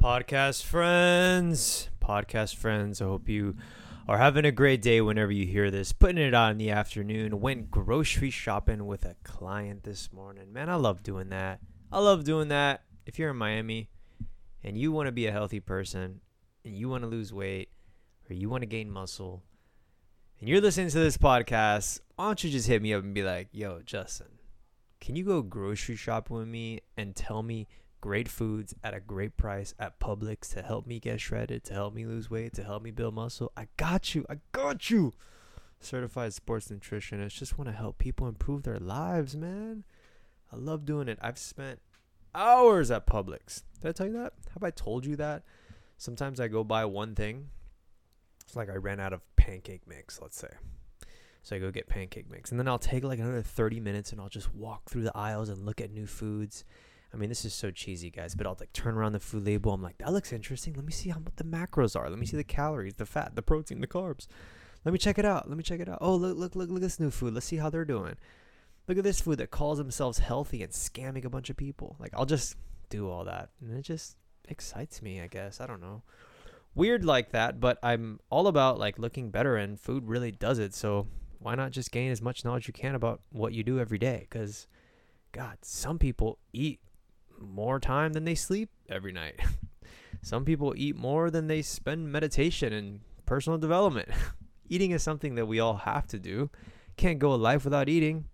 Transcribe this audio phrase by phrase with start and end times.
[0.00, 3.56] Podcast friends, podcast friends, I hope you
[4.08, 5.92] are having a great day whenever you hear this.
[5.92, 7.38] Putting it on in the afternoon.
[7.38, 10.54] Went grocery shopping with a client this morning.
[10.54, 11.60] Man, I love doing that.
[11.92, 12.82] I love doing that.
[13.04, 13.90] If you're in Miami
[14.64, 16.22] and you want to be a healthy person
[16.64, 17.68] and you want to lose weight
[18.30, 19.42] or you want to gain muscle
[20.40, 23.22] and you're listening to this podcast, why don't you just hit me up and be
[23.22, 24.38] like, yo, Justin,
[24.98, 27.68] can you go grocery shopping with me and tell me
[28.00, 31.94] great foods at a great price at Publix to help me get shredded, to help
[31.94, 33.52] me lose weight, to help me build muscle.
[33.56, 34.24] I got you.
[34.28, 35.12] I got you.
[35.80, 37.38] Certified sports nutritionist.
[37.38, 39.84] Just want to help people improve their lives, man.
[40.52, 41.18] I love doing it.
[41.22, 41.80] I've spent
[42.34, 43.62] hours at Publix.
[43.80, 44.32] Did I tell you that?
[44.54, 45.42] Have I told you that?
[45.96, 47.48] Sometimes I go buy one thing.
[48.44, 50.48] It's like I ran out of pancake mix, let's say.
[51.42, 52.50] So I go get pancake mix.
[52.50, 55.48] And then I'll take like another 30 minutes and I'll just walk through the aisles
[55.48, 56.64] and look at new foods
[57.12, 59.72] I mean, this is so cheesy, guys, but I'll like turn around the food label.
[59.72, 60.74] I'm like, that looks interesting.
[60.74, 62.08] Let me see how what the macros are.
[62.08, 64.26] Let me see the calories, the fat, the protein, the carbs.
[64.84, 65.48] Let me check it out.
[65.48, 65.98] Let me check it out.
[66.00, 67.34] Oh, look, look, look, look at this new food.
[67.34, 68.14] Let's see how they're doing.
[68.86, 71.96] Look at this food that calls themselves healthy and scamming a bunch of people.
[71.98, 72.56] Like, I'll just
[72.88, 73.50] do all that.
[73.60, 74.16] And it just
[74.48, 75.60] excites me, I guess.
[75.60, 76.02] I don't know.
[76.74, 80.74] Weird like that, but I'm all about like looking better and food really does it.
[80.74, 81.08] So
[81.40, 84.26] why not just gain as much knowledge you can about what you do every day?
[84.28, 84.66] Because,
[85.32, 86.80] God, some people eat
[87.40, 89.40] more time than they sleep every night.
[90.22, 94.08] Some people eat more than they spend meditation and personal development.
[94.68, 96.50] eating is something that we all have to do.
[96.96, 98.26] Can't go a life without eating.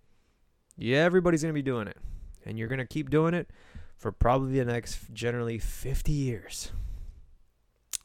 [0.77, 1.97] Yeah, everybody's going to be doing it.
[2.45, 3.49] And you're going to keep doing it
[3.97, 6.71] for probably the next generally 50 years.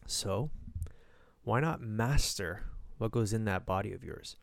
[0.07, 0.51] So,
[1.45, 2.63] why not master
[2.99, 4.37] what goes in that body of yours?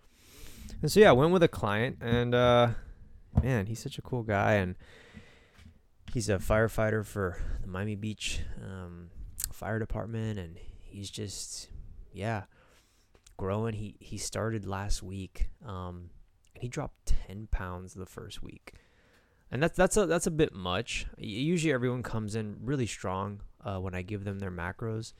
[0.82, 2.70] And so, yeah, I went with a client, and uh,
[3.42, 4.54] man, he's such a cool guy.
[4.54, 4.76] And
[6.14, 9.10] he's a firefighter for the Miami Beach um,
[9.52, 11.70] Fire Department, and he's just
[12.14, 12.44] yeah
[13.38, 13.74] growing.
[13.74, 16.10] He he started last week, um,
[16.54, 18.73] and he dropped ten pounds the first week,
[19.52, 21.06] and that's that's a that's a bit much.
[21.17, 25.14] Usually everyone comes in really strong uh, when I give them their macros.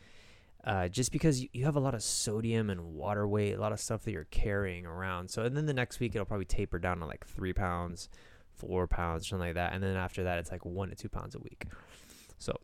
[0.62, 3.72] Uh, just because you, you have a lot of sodium and water weight, a lot
[3.72, 5.30] of stuff that you're carrying around.
[5.30, 8.09] So, and then the next week it'll probably taper down to like three pounds,
[8.59, 9.74] four pounds, something like that.
[9.74, 11.66] And then after that, it's like one to two pounds a week.
[12.38, 12.59] So,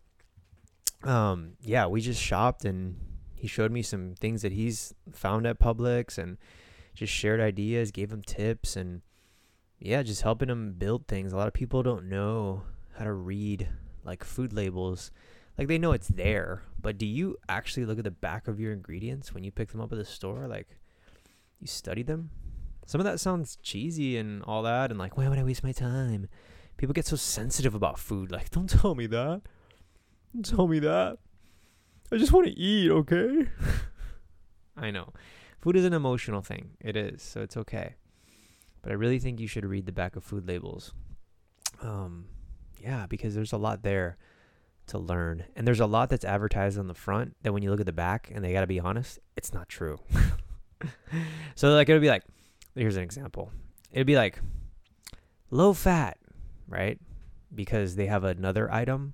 [1.03, 2.97] um, yeah, we just shopped and
[3.35, 6.37] he showed me some things that he's found at Publix and
[6.93, 9.01] just shared ideas, gave him tips, and
[9.79, 11.33] yeah, just helping him build things.
[11.33, 12.63] A lot of people don't know
[12.97, 13.67] how to read
[14.03, 15.11] like food labels.
[15.57, 18.73] Like they know it's there, but do you actually look at the back of your
[18.73, 20.47] ingredients when you pick them up at the store?
[20.47, 20.67] Like
[21.59, 22.31] you study them?
[22.85, 25.71] Some of that sounds cheesy and all that, and like, why would I waste my
[25.71, 26.27] time?
[26.77, 28.31] People get so sensitive about food.
[28.31, 29.41] Like, don't tell me that.
[30.33, 31.17] Don't tell me that.
[32.11, 33.47] I just want to eat, okay?
[34.77, 35.13] I know.
[35.61, 36.71] Food is an emotional thing.
[36.79, 37.95] It is, so it's okay.
[38.81, 40.93] But I really think you should read the back of food labels.
[41.81, 42.25] Um,
[42.79, 44.17] yeah, because there's a lot there
[44.87, 45.45] to learn.
[45.55, 47.93] And there's a lot that's advertised on the front that when you look at the
[47.93, 49.99] back and they got to be honest, it's not true.
[51.55, 52.23] so like it'll be like
[52.75, 53.51] here's an example.
[53.91, 54.39] It'd be like
[55.49, 56.17] low fat,
[56.67, 56.99] right?
[57.53, 59.13] Because they have another item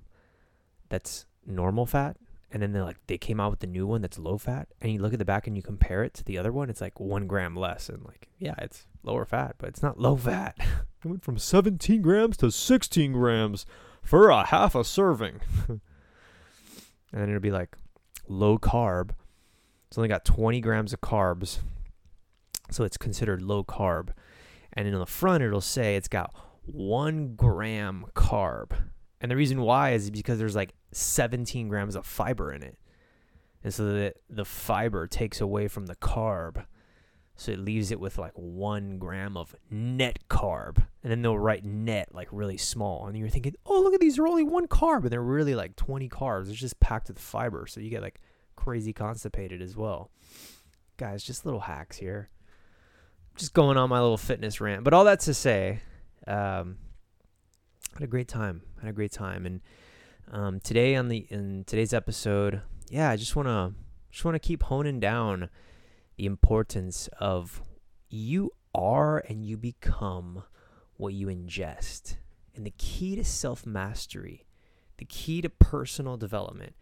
[0.88, 2.16] that's normal fat,
[2.50, 4.92] and then they like they came out with the new one that's low fat, and
[4.92, 6.98] you look at the back and you compare it to the other one, it's like
[6.98, 10.56] one gram less, and like yeah, it's lower fat, but it's not low fat.
[11.04, 13.66] it went from 17 grams to 16 grams
[14.02, 15.80] for a half a serving, and
[17.12, 17.76] then it'll be like
[18.28, 19.10] low carb.
[19.88, 21.58] It's only got 20 grams of carbs
[22.74, 24.10] so it's considered low carb.
[24.72, 26.34] And in the front, it'll say it's got
[26.64, 28.72] one gram carb.
[29.20, 32.78] And the reason why is because there's like 17 grams of fiber in it.
[33.62, 36.64] And so the, the fiber takes away from the carb.
[37.36, 40.78] So it leaves it with like one gram of net carb.
[41.02, 43.06] And then they'll write net like really small.
[43.06, 45.02] And you're thinking, oh, look at these, they're only one carb.
[45.02, 46.50] And they're really like 20 carbs.
[46.50, 47.66] It's just packed with fiber.
[47.66, 48.20] So you get like
[48.56, 50.10] crazy constipated as well.
[50.96, 52.28] Guys, just little hacks here
[53.36, 54.84] just going on my little fitness rant.
[54.84, 55.80] But all that to say,
[56.26, 56.78] um,
[57.94, 58.62] had a great time.
[58.80, 59.60] Had a great time, and
[60.30, 63.74] um, today on the in today's episode, yeah, I just wanna
[64.10, 65.50] just wanna keep honing down
[66.16, 67.62] the importance of
[68.08, 70.44] you are and you become
[70.96, 72.16] what you ingest,
[72.54, 74.46] and the key to self mastery,
[74.98, 76.74] the key to personal development,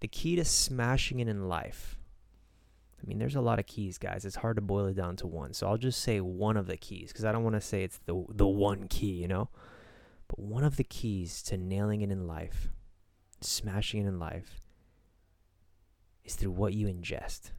[0.00, 1.97] the key to smashing it in life
[3.00, 4.24] I mean, there's a lot of keys, guys.
[4.24, 5.52] It's hard to boil it down to one.
[5.52, 8.00] So I'll just say one of the keys because I don't want to say it's
[8.06, 9.48] the the one key, you know.
[10.26, 12.68] But one of the keys to nailing it in life,
[13.40, 14.60] smashing it in life,
[16.24, 17.52] is through what you ingest.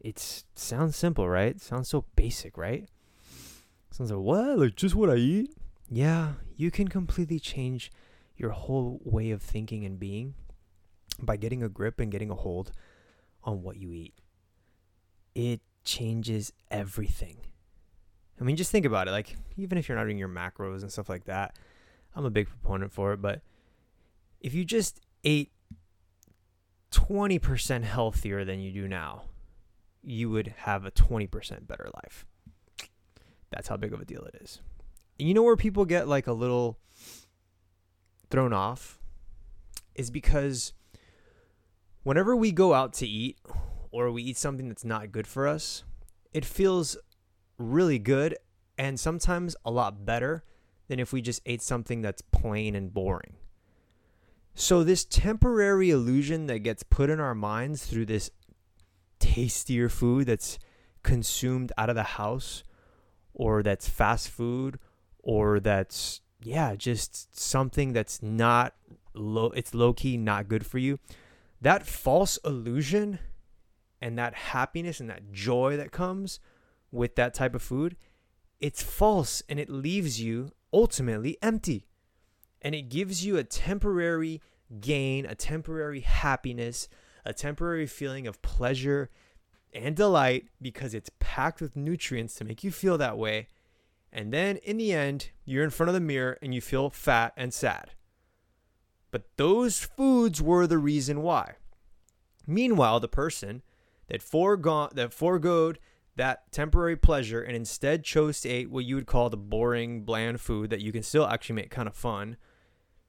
[0.00, 1.60] It sounds simple, right?
[1.60, 2.88] sounds so basic, right?
[3.90, 4.58] Sounds like what?
[4.58, 5.56] Like just what I eat?
[5.88, 7.90] Yeah, you can completely change
[8.36, 10.34] your whole way of thinking and being
[11.20, 12.72] by getting a grip and getting a hold
[13.46, 14.12] on what you eat.
[15.34, 17.38] It changes everything.
[18.38, 19.12] I mean, just think about it.
[19.12, 21.56] Like, even if you're not eating your macros and stuff like that,
[22.14, 23.22] I'm a big proponent for it.
[23.22, 23.40] But
[24.40, 25.52] if you just ate
[26.90, 29.22] 20% healthier than you do now,
[30.02, 32.26] you would have a 20% better life.
[33.50, 34.60] That's how big of a deal it is.
[35.18, 36.78] And you know where people get like a little
[38.28, 38.98] thrown off
[39.94, 40.72] is because
[42.06, 43.36] whenever we go out to eat
[43.90, 45.82] or we eat something that's not good for us,
[46.32, 46.96] it feels
[47.58, 48.36] really good
[48.78, 50.44] and sometimes a lot better
[50.86, 53.34] than if we just ate something that's plain and boring.
[54.54, 58.30] So, this temporary illusion that gets put in our minds through this
[59.18, 60.60] tastier food that's
[61.02, 62.62] consumed out of the house,
[63.34, 64.78] or that's fast food,
[65.18, 68.74] or that's, yeah, just something that's not
[69.12, 71.00] low, it's low key not good for you.
[71.60, 73.18] That false illusion
[74.00, 76.40] and that happiness and that joy that comes
[76.92, 77.96] with that type of food,
[78.60, 81.86] it's false and it leaves you ultimately empty.
[82.62, 84.40] And it gives you a temporary
[84.80, 86.88] gain, a temporary happiness,
[87.24, 89.10] a temporary feeling of pleasure
[89.72, 93.48] and delight because it's packed with nutrients to make you feel that way.
[94.12, 97.32] And then in the end, you're in front of the mirror and you feel fat
[97.36, 97.92] and sad.
[99.16, 101.54] But those foods were the reason why.
[102.46, 103.62] Meanwhile, the person
[104.08, 105.78] that foregone that foregoed
[106.16, 110.42] that temporary pleasure and instead chose to eat what you would call the boring, bland
[110.42, 112.36] food that you can still actually make kind of fun,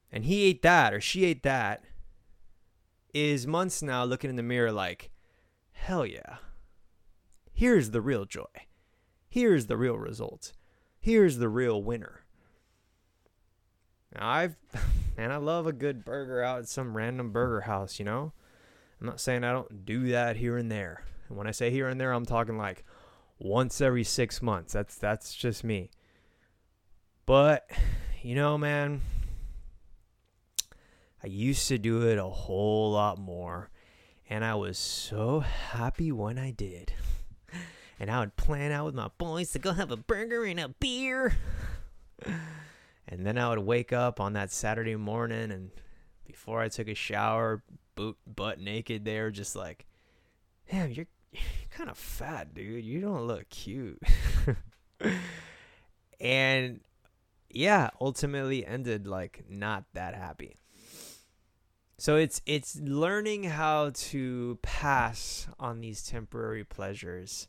[0.09, 1.83] and he ate that or she ate that,
[3.13, 5.11] is months now looking in the mirror like,
[5.73, 6.37] hell yeah.
[7.51, 8.45] Here's the real joy.
[9.27, 10.53] Here's the real result.
[11.01, 12.23] Here's the real winner.
[14.15, 14.55] Now I've
[15.17, 18.33] man, I love a good burger out at some random burger house, you know?
[19.01, 21.03] I'm not saying I don't do that here and there.
[21.27, 22.83] And when I say here and there, I'm talking like
[23.39, 24.73] once every six months.
[24.73, 25.91] That's that's just me.
[27.25, 27.69] But
[28.21, 29.01] you know, man,
[31.23, 33.69] I used to do it a whole lot more,
[34.29, 36.93] and I was so happy when I did.
[37.99, 40.69] And I would plan out with my boys to go have a burger and a
[40.69, 41.35] beer.
[43.07, 45.71] And then I would wake up on that Saturday morning, and
[46.25, 47.63] before I took a shower,
[47.95, 49.85] boot butt naked there, just like,
[50.69, 52.83] damn, you're you're kind of fat, dude.
[52.83, 54.01] You don't look cute.
[56.19, 56.81] and
[57.49, 60.57] yeah, ultimately ended like not that happy.
[61.97, 67.47] So it's it's learning how to pass on these temporary pleasures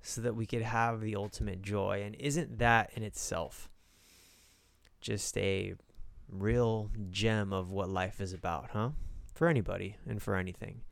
[0.00, 3.68] so that we could have the ultimate joy and isn't that in itself
[5.00, 5.74] just a
[6.28, 8.90] real gem of what life is about, huh?
[9.34, 10.82] For anybody and for anything.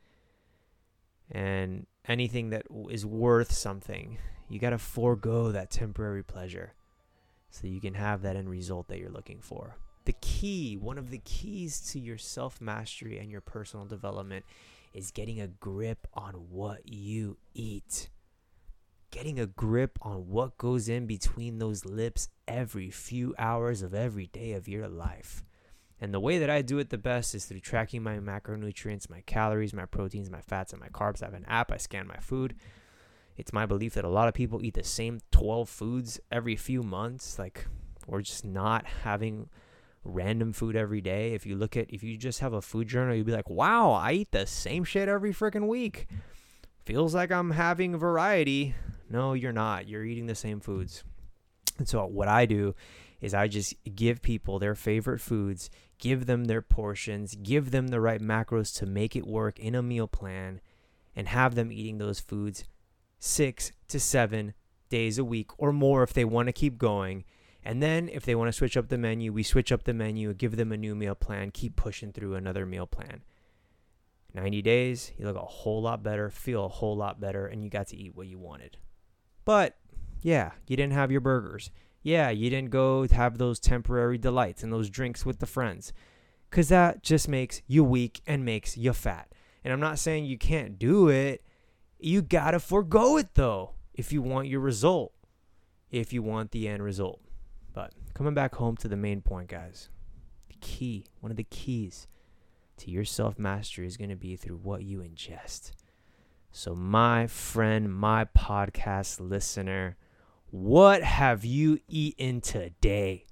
[1.29, 4.17] And anything that is worth something,
[4.49, 6.73] you got to forego that temporary pleasure
[7.49, 9.75] so you can have that end result that you're looking for.
[10.05, 14.45] The key, one of the keys to your self mastery and your personal development
[14.93, 18.09] is getting a grip on what you eat.
[19.11, 24.27] Getting a grip on what goes in between those lips every few hours of every
[24.27, 25.43] day of your life.
[25.99, 29.21] And the way that I do it the best is through tracking my macronutrients, my
[29.21, 31.23] calories, my proteins, my fats, and my carbs.
[31.23, 32.55] I have an app, I scan my food.
[33.37, 36.83] It's my belief that a lot of people eat the same 12 foods every few
[36.83, 37.39] months.
[37.39, 37.67] Like,
[38.05, 39.49] we're just not having
[40.03, 41.33] random food every day.
[41.33, 43.91] If you look at, if you just have a food journal, you'll be like, wow,
[43.91, 46.07] I eat the same shit every freaking week.
[46.85, 48.75] Feels like I'm having variety.
[49.09, 49.87] No, you're not.
[49.87, 51.03] You're eating the same foods.
[51.77, 52.75] And so, what I do
[53.21, 58.01] is I just give people their favorite foods, give them their portions, give them the
[58.01, 60.61] right macros to make it work in a meal plan,
[61.15, 62.65] and have them eating those foods
[63.19, 64.53] six to seven
[64.89, 67.23] days a week or more if they want to keep going.
[67.63, 70.33] And then if they want to switch up the menu, we switch up the menu,
[70.33, 73.23] give them a new meal plan, keep pushing through another meal plan.
[74.33, 77.69] 90 days, you look a whole lot better, feel a whole lot better, and you
[77.69, 78.77] got to eat what you wanted.
[79.47, 79.77] But
[80.21, 81.71] yeah, you didn't have your burgers
[82.07, 85.91] yeah, you didn't go have those temporary delights and those drinks with the friends.
[86.49, 89.33] Because that just makes you weak and makes you fat.
[89.61, 91.43] And I'm not saying you can't do it.
[91.99, 95.11] You got to forego it though if you want your result,
[95.91, 97.19] if you want the end result.
[97.73, 99.89] But coming back home to the main point, guys,
[100.47, 102.07] the key, one of the keys
[102.77, 105.71] to your self mastery is going to be through what you ingest.
[106.59, 109.95] So, my friend, my podcast listener,
[110.49, 113.27] what have you eaten today?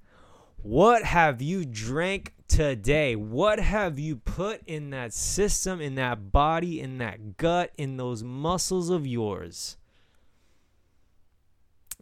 [0.58, 3.16] What have you drank today?
[3.16, 8.22] What have you put in that system, in that body, in that gut, in those
[8.22, 9.76] muscles of yours?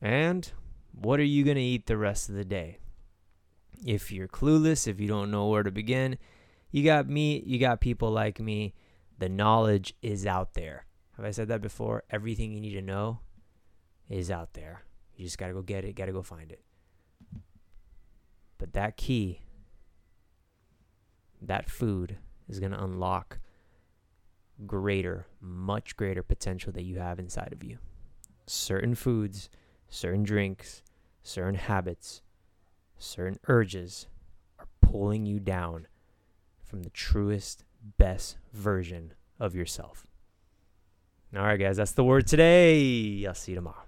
[0.03, 0.53] And
[0.93, 2.77] what are you going to eat the rest of the day?
[3.83, 6.19] If you're clueless, if you don't know where to begin,
[6.71, 8.75] you got me, you got people like me.
[9.19, 10.85] The knowledge is out there.
[11.17, 12.03] Have I said that before?
[12.11, 13.21] Everything you need to know
[14.09, 14.83] is out there.
[15.17, 16.61] You just got to go get it, got to go find it.
[18.59, 19.41] But that key,
[21.41, 22.17] that food
[22.49, 23.39] is going to unlock
[24.67, 27.79] greater, much greater potential that you have inside of you.
[28.47, 29.49] Certain foods,
[29.89, 30.83] certain drinks,
[31.23, 32.23] certain habits,
[32.99, 34.07] certain urges
[34.59, 35.87] are pulling you down
[36.63, 37.65] from the truest,
[37.99, 40.07] best version of yourself.
[41.37, 43.25] All right, guys, that's the word today.
[43.27, 43.83] I'll see you tomorrow.